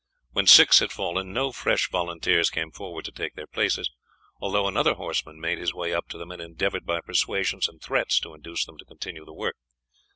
When 0.31 0.47
six 0.47 0.79
had 0.79 0.91
fallen 0.91 1.31
no 1.31 1.51
fresh 1.51 1.87
volunteers 1.91 2.49
came 2.49 2.71
forward 2.71 3.05
to 3.05 3.11
take 3.11 3.35
their 3.35 3.45
places, 3.45 3.91
although 4.39 4.67
another 4.67 4.95
horseman 4.95 5.39
made 5.39 5.59
his 5.59 5.75
way 5.75 5.93
up 5.93 6.07
to 6.09 6.17
them 6.17 6.31
and 6.31 6.41
endeavoured 6.41 6.87
by 6.87 7.01
persuasions 7.01 7.69
and 7.69 7.79
threats 7.79 8.19
to 8.21 8.33
induce 8.33 8.65
them 8.65 8.79
to 8.79 8.85
continue 8.85 9.25
the 9.25 9.33
work. 9.35 9.57